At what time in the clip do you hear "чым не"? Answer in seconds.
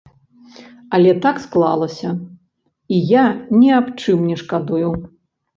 4.01-4.37